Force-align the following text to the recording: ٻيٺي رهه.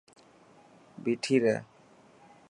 ٻيٺي 1.03 1.35
رهه. 1.43 1.57